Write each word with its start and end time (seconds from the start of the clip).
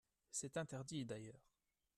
C’est 0.31 0.57
interdit, 0.57 1.05
d’ailleurs 1.05 1.47